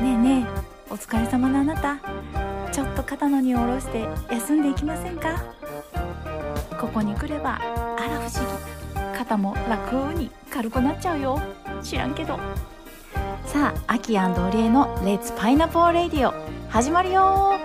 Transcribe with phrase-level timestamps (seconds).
[0.00, 1.98] ねえねえお疲れ様のあなた。
[2.72, 5.44] ちょっと肩の荷を下ろして休んでいきませんか？
[6.80, 9.18] ここに来ればあら不思議。
[9.18, 11.38] 肩も楽に軽くなっちゃうよ。
[11.82, 12.38] 知らんけど。
[13.44, 16.32] さあアキオリエの「レッツパイナポーレディオ」
[16.70, 17.58] 始まるよ。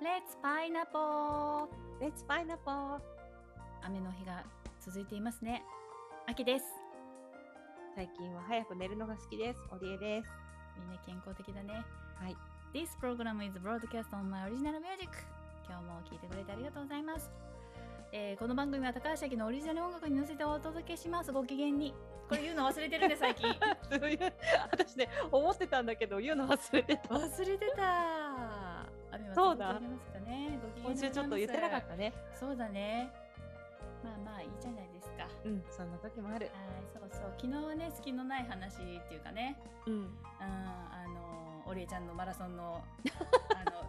[0.00, 3.00] レッツパイナポーレッツパイナポー
[3.82, 4.44] 雨の日が
[4.80, 5.64] 続いていますね
[6.28, 6.64] 秋です。
[7.94, 9.60] 最近は早く寝るのが好きです。
[9.72, 10.28] オリエです。
[10.78, 11.82] みんな健康的だね。
[12.16, 12.36] はい。
[12.74, 15.08] This program is broadcast on my original music.
[15.66, 17.30] 今日も聴いてくれてありがとうございます、
[18.12, 21.32] えーこの番組は高橋明のオリジナル音楽に乗せてお届けします。
[21.32, 21.94] ご機嫌に。
[22.28, 23.48] これ言うの忘れてるね最近。
[24.70, 27.08] 私ね思ってたんだけど言うの忘れてた。
[27.14, 28.86] 忘れてた。
[29.16, 29.80] 雨はそうだ。
[30.84, 32.12] 今週ちょっと言ってなかったね。
[32.38, 33.27] そうだね
[34.04, 36.46] まあまあいいじゃないですかうん、そんな時もある。
[36.46, 36.54] はい
[36.92, 39.94] そうそう昨日はね隙のない話っていうかねうん。
[39.94, 40.08] うん、
[40.40, 42.82] あのオリエちゃんのマラソンの
[43.54, 43.84] あの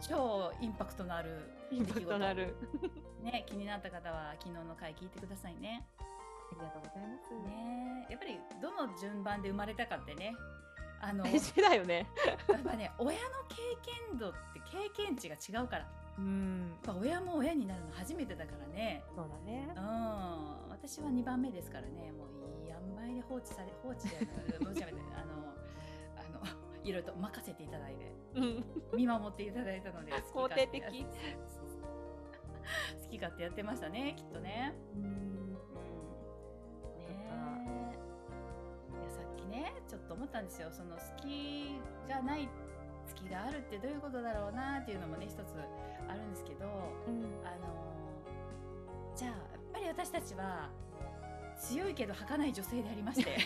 [0.00, 2.54] 超インパクトのあるインパクトのある。
[3.22, 5.86] ね気になった方は昨日の回聞いてくださいね。
[5.98, 7.34] ありがとうございます。
[7.34, 10.34] ねやっぱりどの順番で生まれたかってね
[11.00, 12.06] あのや大事だよね。
[12.52, 13.56] っぱね親の経
[14.08, 15.88] 験度って経験値が違うからや
[16.20, 19.02] うん親も親になるの初めてだからね。
[19.16, 19.80] そうだねう。
[19.80, 24.26] ん私は2番目ですからねもういい塩梅で放置され放置じゃない
[24.64, 24.86] どうし あ
[25.24, 25.54] の
[26.16, 26.46] あの
[26.84, 28.10] いろいろと任せていただいて。
[28.34, 28.64] うん。
[28.94, 30.82] 見守っていただいたので肯定的
[33.02, 34.74] 好き勝手やってましたねきっとね。
[34.94, 35.02] うん。
[35.02, 35.56] うん、ね
[36.98, 37.12] え
[39.00, 42.48] いやさっきねちょっと思ったんですよその好きがない
[43.10, 45.38] 好きがあるってどういうことだろうなっていうのもね一つ
[46.08, 46.66] あるんですけど
[47.06, 47.24] うん。
[47.44, 47.90] あの
[49.16, 49.38] じゃあやっ
[49.72, 50.70] ぱり私たちは
[51.58, 53.36] 強いけど儚い女性でありまして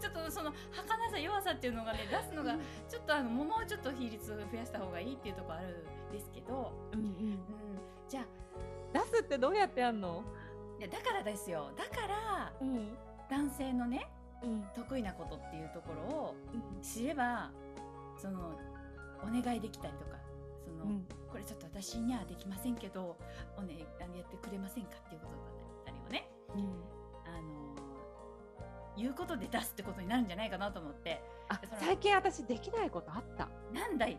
[0.00, 2.56] ちょっとその儚さ弱さっていうのがね出すのが
[2.88, 7.06] ちょっとあのもうちょっと比率を増やした方がいいっていうところあるんですけど、うんうん。
[7.06, 7.38] うん、
[8.08, 8.26] じゃあ
[8.92, 10.24] 出すってどうやってやんの？
[10.78, 12.96] いやだからですよだからうん。
[13.28, 14.08] 男性のね
[14.46, 14.64] うん。
[14.74, 16.34] 得意なことっていうところを
[16.82, 17.50] 知れば
[18.16, 18.58] その
[19.22, 20.16] お願いできたりとか
[20.64, 21.06] その、うん。
[21.30, 23.16] これちょっと私にはできませんけど
[23.58, 25.38] お、ね、あのやってくれませんかっていうことだ
[25.82, 26.62] ったりをねうん。
[27.24, 27.76] あの
[28.96, 31.20] 言うことで出すってことになるんじゃないかなと思って
[31.78, 33.48] 最近私できないことあった。
[33.72, 34.18] なんだい？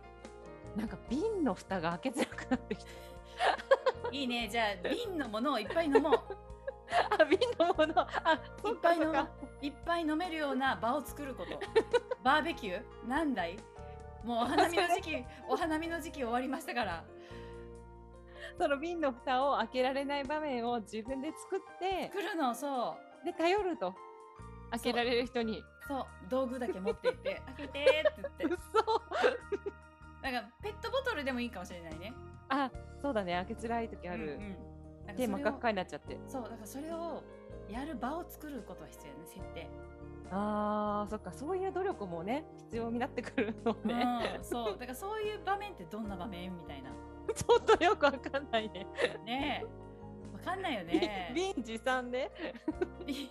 [0.76, 2.92] なんか瓶の蓋が開けづらくなってきた。
[4.12, 6.14] いいねじゃあ瓶のものをいっぱい飲もう
[7.20, 8.02] あ瓶のもの。
[8.02, 9.28] あいっぱい飲もう。
[9.62, 11.60] いっぱい飲めるような場を作ること。
[12.24, 13.08] バーベキュー？
[13.08, 13.58] なんだい
[14.24, 17.04] もうお花見の時期 お花見の時期終わりましたから。
[18.58, 22.10] その瓶の蓋を開けられない場面を自分で作って。
[22.10, 23.26] 来るのそう。
[23.26, 23.94] で頼ると。
[24.72, 25.64] 開けられる人に。
[25.88, 26.06] そう。
[26.30, 28.46] 道具だけ持っていって 開けてって言って。
[28.46, 28.58] 嘘。
[30.22, 32.14] なんかペットボトルでもいいかもしれないね。
[32.50, 33.34] あそうだね。
[33.34, 34.58] 開けづらい時ある、うんうん。
[35.06, 36.20] なんか手真っ赤っそかになっちゃって。
[36.28, 36.44] そう。
[36.44, 37.24] だからそれを
[37.70, 39.70] やる場を作ることは必要ね設定、
[40.32, 44.78] あーそっかそういう努力もね必要になってくるのね、うん、そう。
[44.78, 46.92] だからそういう場面ってどんな場面みたいな。
[47.34, 48.88] ちょっとよくわかんないね。
[49.26, 50.34] ねえ。
[50.34, 51.32] わかんないよね。
[51.34, 52.32] 瓶持参で
[53.06, 53.30] ビ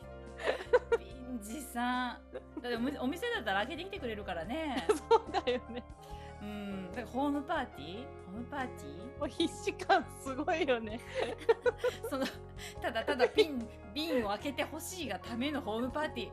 [1.32, 2.18] ンジさん。
[2.60, 4.86] だってお店だったら開けてきてくれるからね。
[5.08, 5.82] そうだよね。
[6.42, 8.06] うんホームパーティー？
[8.32, 9.18] ホームパーティー？
[9.20, 11.00] もう必死感すごいよね。
[12.08, 12.26] その
[12.80, 16.30] ただただ瓶 瓶を開けてほしいがためのホームパーティー。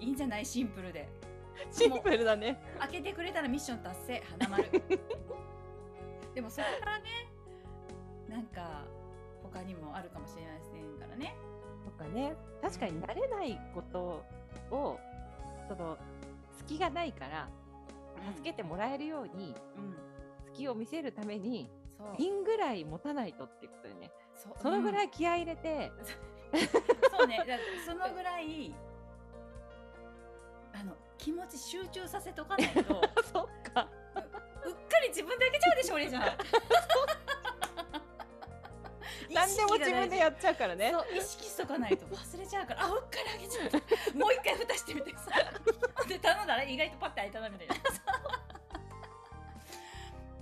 [0.00, 0.46] いいんじゃない？
[0.46, 1.08] シンプルで。
[1.70, 2.60] シンプルだね。
[2.78, 4.22] 開けてくれたらミッション達成。
[4.38, 4.70] 花丸。
[6.34, 7.28] でもそれからね
[8.28, 8.84] なんか
[9.42, 11.34] 他にもあるかもしれませんからね。
[11.84, 12.36] とかね。
[12.62, 14.22] 確かに慣れないこと
[14.70, 15.00] を
[15.68, 15.96] その
[16.58, 17.48] 隙がないから
[18.34, 19.96] 助けてもらえるようにうん。
[20.46, 22.16] 隙を見せるためにそう。
[22.18, 24.10] 瓶ぐらい持たないとっていうことでね。
[24.34, 25.92] そそのぐらい、い気合い入れて、
[27.10, 27.44] そうね。
[27.84, 28.72] そのぐらい
[30.72, 32.84] あの気持ち集中させとかないとう
[33.32, 33.88] そっか。
[34.64, 36.22] うっかり自分で開けちゃうでしょ俺じゃん。
[39.30, 40.94] 何でも自分でやっちゃうからね。
[41.14, 42.06] 意識しとかないと。
[42.06, 42.84] 忘れちゃうから。
[42.84, 43.78] あうっかり開けちゃった。
[44.18, 45.30] もう一回蓋してみてさ。
[46.08, 47.74] で頼んだら意外とパッて開いたなみたいな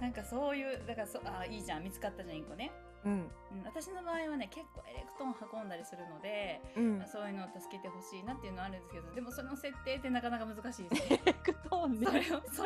[0.01, 2.71] なんかそういうだからそあいいじゃん見つかったじゃん一個ね、
[3.05, 3.13] うん。
[3.13, 3.31] うん、
[3.65, 7.05] 私の場合はね結構エレクトーン運んだりするので、うん。
[7.07, 12.65] そういうのを助けてほしいなっていうのはあるんですけどでもその設定ってなかなか難しいですねエレクトーンそれねをそ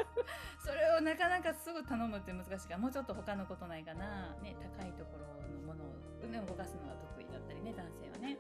[0.58, 8.38] それをなかなかすぐ頼むって難しいからもうちょっと他のことないかな、ね、高いところのものを、ね、動かすのが得意だったりね男性はね。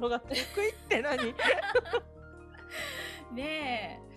[0.00, 1.34] のが得意って何？
[3.32, 4.13] ねえ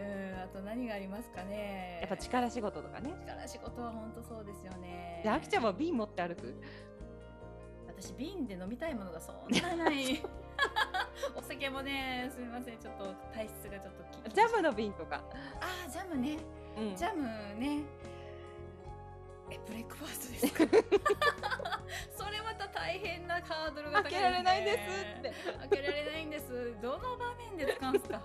[0.00, 1.98] うんあと何がありますかね。
[2.00, 3.12] やっぱ力仕事とかね。
[3.26, 5.20] 力仕事は本当そうですよね。
[5.22, 6.54] であきちゃんは瓶持って歩く？
[7.86, 9.36] 私瓶で飲みたいものがそん
[9.76, 10.22] なない。
[11.36, 12.78] お酒もねすみません。
[12.78, 15.22] ちょっと体質がちょっときジャムの瓶とか、
[15.60, 16.38] あージャムね。
[16.78, 16.96] うん。
[16.96, 17.22] ジャム
[17.58, 17.82] ね。
[19.50, 20.76] えブレックファーストですか？
[22.16, 24.76] それまた大変なハードルが高い開けられないです
[25.18, 25.32] って。
[25.58, 26.80] 開けられないんです。
[26.80, 28.22] どの場面で使うんですか？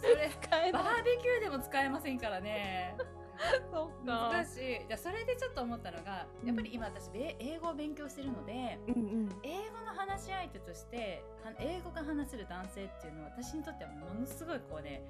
[0.00, 2.96] それ使えバーベキューでも使えませんからね。
[3.70, 4.30] そっか。
[4.32, 4.86] 難しい。
[4.86, 9.40] じゃあそれでちょっと思ったのがやっぱり今私べ英語を勉強してるのでうんうん。
[9.42, 15.02] 英語の話し相手としては英語が話せる男性っていうのは私にとってはものすごいこうね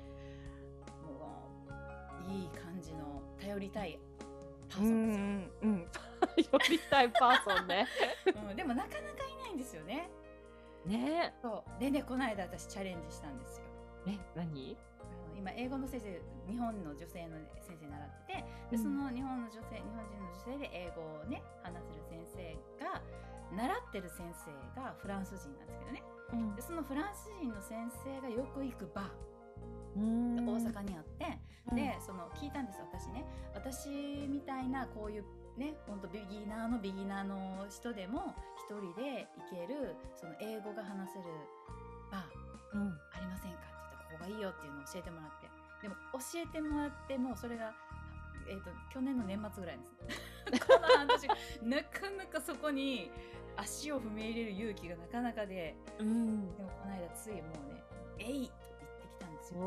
[1.05, 1.49] も
[2.29, 3.99] ういい感じの頼りたい
[4.69, 5.25] パーうんソンですよ、
[5.63, 5.91] うんうん
[6.37, 7.87] 寄りたいパーソンね。
[8.51, 10.11] うんでもなかなかいないんですよね。
[10.85, 11.35] ね。
[11.41, 11.81] そう。
[11.81, 13.66] でねこの間私チャレンジしたんですよ
[14.07, 14.77] ええ何？
[15.01, 18.77] あの今英語の先生日本の女性の先生習っててうん。
[18.77, 23.03] でその日本の女性日本人の女性で英語をね話せる先生が
[23.55, 26.03] 習ってる先生がフランス人なんですけどね。
[26.33, 26.55] うん。
[26.57, 29.27] でそのフランス人の先生がよく行くバー。
[29.97, 30.49] うん。
[30.49, 31.39] 大阪にあって、
[31.75, 33.25] でその聞いたんです私ね。
[33.55, 35.25] 私みたいなこういう
[35.57, 38.35] ね本当ビギナーのビギナーの人でも
[38.67, 41.25] 一人で行けるその英語が話せる
[42.11, 42.77] バー。
[42.77, 42.89] うん。
[43.15, 43.56] ありません
[44.27, 45.47] がいいよっていうのを教えてもらって。
[45.83, 47.73] でも教えてもらってもそれが、
[48.49, 50.15] えー、と去年の年末ぐらいで
[50.59, 51.29] す この半年
[51.63, 53.11] なかなかそこに
[53.57, 55.77] 足を踏み入れる勇気がなかなかで。
[55.99, 56.57] うん。
[56.57, 57.83] でもこの間ついもうね
[58.19, 59.61] 「えい!」と言ってきたんですよ。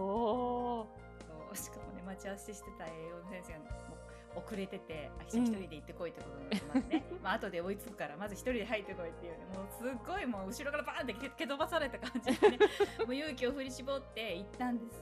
[1.51, 3.65] おしかもね待ち合わせしてた英語の先生がも
[3.95, 3.98] う
[4.35, 12.57] 遅れてて「あ一人で行ってこい」ってことになってますね、 まあ後で追いつくからまず一人で入ってこいっていうねもうすっごいもう後ろからバーンって蹴蹴飛ばされた感じでね
[13.05, 15.01] もう勇気を振り絞って行ったんです。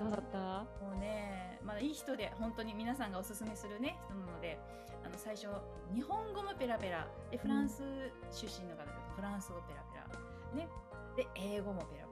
[0.00, 0.38] どうだった？
[0.84, 4.58] もうね、まあ、いい人で本当に皆さんがおすすめするね人なので
[5.04, 5.48] あの最初
[5.92, 7.82] 日本語もペラペラでフランス
[8.30, 10.68] 出身の方だとフランス語ペラペラね
[11.16, 12.11] で英語もペラペ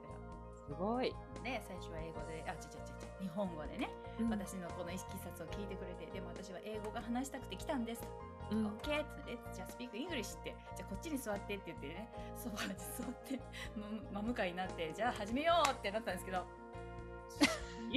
[0.71, 1.11] すごい、
[1.43, 3.89] ね最初は英語であちゃちゃちゃちゃ日本語でね。
[4.29, 8.01] 私のこの一冊を聞いてくれてでも私は英語が話したくて来たんです
[8.51, 8.67] うん。
[8.67, 8.77] OK っ
[9.25, 10.55] てじゃあ speak English って。
[10.77, 12.07] じゃあこっちに座ってって言ってね。
[12.37, 13.39] ソファーに座って
[13.75, 13.83] む
[14.13, 16.45] 真向かいになってじゃあ始めようってなったんですけど。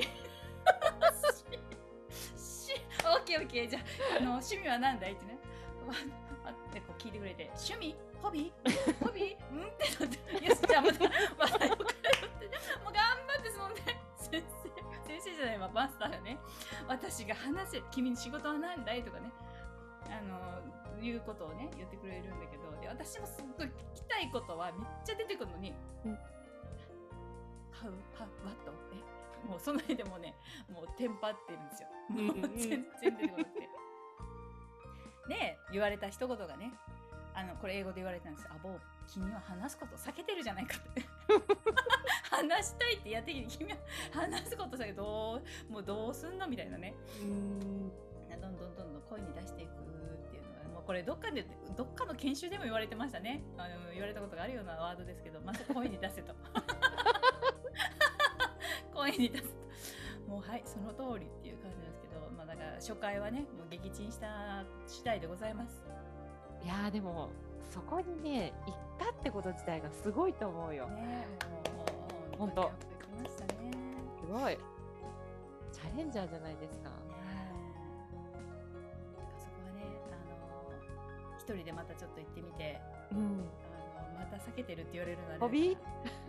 [2.34, 5.38] しし OKOK じゃああの趣味は何だいってね。
[6.50, 7.94] ってこう聞いてくれて趣味？
[8.22, 9.04] ホビー？
[9.04, 9.52] ホビー？
[9.52, 9.62] うん？
[9.62, 10.46] ってなって。
[10.48, 11.04] よしじゃあまた
[11.38, 11.73] また
[15.24, 16.38] 生先生じゃないわマスターがね。
[16.88, 19.32] 私が話せ君の仕事は何だいとかね。
[20.10, 22.64] あのいうことをね言ってくれるんだけど。
[22.80, 25.74] で私もすっごい聞きたいことはめっちゃ出てくるのに。
[26.04, 26.12] うん
[27.74, 30.34] 「はうはわっとえもうその辺でもうね
[30.70, 31.88] もうテンパってるんですよ。
[32.08, 33.68] もう全然出てこなくて。
[35.28, 36.72] で言われた一言がね
[37.34, 38.44] あのこれ英語で言われたんです。
[38.44, 41.02] よ「あぼう君は話すことを避けてるじゃないか」って。
[42.30, 43.78] 話したいってやってきて君は
[44.12, 46.94] 話すこと避けてどうもうどうすんのみたいなね。
[47.22, 47.92] うん。
[48.44, 49.74] どんどんどんどん声に出していくっ
[50.30, 51.46] ていうのはもうこれどっかで
[51.76, 53.42] どっかの研修でも言われてましたね。
[53.56, 56.34] あの言われたことがあるようなワードですけどまず声に出せと。
[58.92, 59.48] 声に出すと。
[60.28, 65.82] もうはいその通りっていう感じなんですけどまあだから初回はねもう撃沈した次第でございます。
[66.62, 67.30] いやーでも
[67.70, 70.86] そこにね行ったってこと自体がすごいと思うよ。
[70.88, 71.26] ね。
[72.36, 73.70] もうもうほんとやってきましたね。
[74.20, 74.58] すごい。
[75.72, 76.88] チャレンジャーじゃないですか。
[76.90, 76.94] ね
[77.40, 77.44] え
[79.38, 80.12] そこはねあ
[81.32, 82.80] の一人でまたちょっと行ってみて
[83.12, 83.44] うん。
[83.98, 85.38] あのまた避けてるって言われるのはね。
[85.40, 85.76] ホビ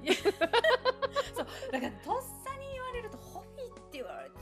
[0.04, 0.14] ー？
[1.36, 1.48] そう。
[1.72, 4.36] だからとっさに言われるとホビーって言われて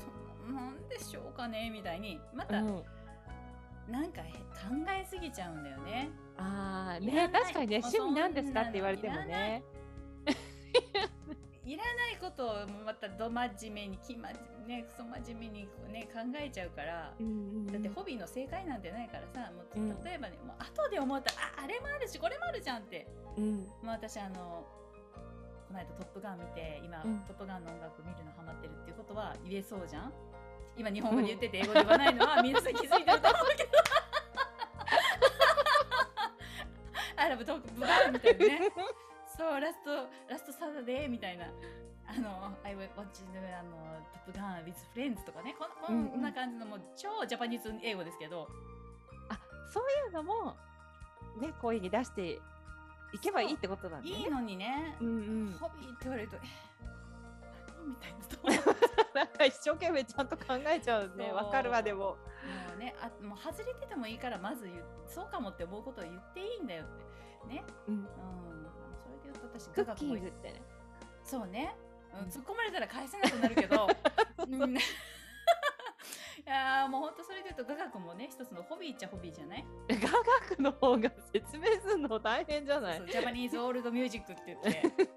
[0.45, 2.83] そんななんでしょうかねみたいにまたうん。
[3.87, 4.37] なんかへ考
[4.97, 6.09] えすぎちゃうんだよね。
[7.05, 7.29] ね。
[7.31, 9.63] 確かにね趣味なんですかって言われてもね。
[11.65, 14.29] いらないことをまたど真面目にきま
[14.67, 17.13] ねクソ真面目にね考えちゃうから。
[17.71, 20.03] だってホビーの正解なんてないからさもううん。
[20.03, 23.07] 例えばね、もう後で思ったらああれもあるしこれもあるじゃんって。
[23.37, 23.67] うん。
[23.81, 24.67] まあ、私あの
[25.67, 27.19] この間「トップガン」見て今、うん。
[27.21, 30.13] トップガンの音楽見るのハマってるっていうことは言えそうじゃん？
[30.75, 33.69] 今日本語で言ってて英語で言わないのは皆さん気づいてると思うけど
[37.33, 38.71] ラブトップガンみたいなね。
[39.35, 39.89] そうラスト
[40.29, 41.45] ラストサダデーみたいな。
[42.05, 42.85] あの「I watch
[43.31, 43.71] the あの
[44.13, 45.55] トップガン with friends」とかね。
[45.57, 46.21] このこうん。
[46.21, 48.47] な感じのもう超ジャパニーズ英語ですけど、
[49.29, 49.39] あ
[49.71, 50.55] そういうのも
[51.41, 52.39] ね声に出して
[53.13, 54.21] 行けばいいってことなんだよね。
[54.21, 55.11] いいのにね、うんう
[55.49, 55.57] ん。
[55.59, 56.39] ホビーって言われるとえ
[57.75, 58.73] 何みたいなと
[59.17, 61.31] なんか一生懸命ちゃんと考えちゃうね。
[61.31, 61.99] わかるわでも。
[62.09, 62.17] も
[62.75, 64.69] うねあもう外れててもいいからまず
[65.07, 67.13] そうかもって思うことを言っていいんだよって
[67.47, 67.63] ね。
[67.87, 67.95] うん。
[67.95, 68.07] うん。
[69.03, 70.61] それで言うと私クッキングってね。
[71.23, 71.75] そうね、
[72.13, 72.19] うん。
[72.21, 72.27] うん。
[72.29, 73.87] 突っ込まれたら返せなくなるけど、
[74.47, 74.79] うん、 い
[76.45, 79.65] やーもうほんとそれで言うと雅楽もね一つのホビーっちゃホビーじゃない？
[79.89, 79.95] 雅
[80.49, 83.05] 楽の方が説明するの大変じゃない？
[83.09, 85.07] ジャパニーズオールドミュージックって言って。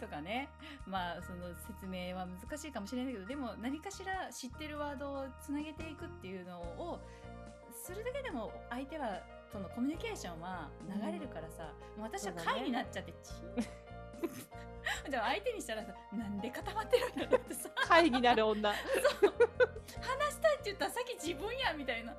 [0.00, 0.48] とかね。
[0.86, 7.00] まあその説明は難しいかもしれないけどでも何かしら知ってるワードをつなげていくっていうのを
[7.86, 17.70] するだけでも相手はそのコミュニケーションは流れるからさ、もう私は会になっちゃってチーでも 相手にしたらさなんで固まってるんだろうってさ。
[17.86, 18.70] 会になる女。
[18.70, 22.12] 話したいって言ったらさっき自分やみたいな。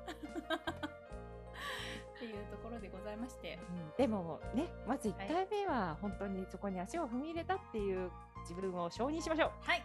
[2.18, 3.58] ていうところでございまして。
[3.98, 8.10] でもね、まず1回目は本当にそこに足を踏み入れたっていう
[8.40, 9.50] 自分を承認しましょう。
[9.60, 9.84] はい。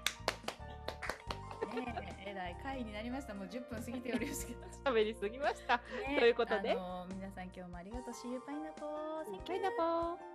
[1.76, 3.34] ねえ、えらい回になりました。
[3.34, 4.60] もう10分過ぎておりますけど。
[4.92, 5.78] 喋りすぎました。
[5.78, 6.78] ねということで
[7.16, 8.14] 皆さん今日もありがとう。
[8.14, 9.14] See you pineapple.
[9.32, 10.33] Thank バイナポー。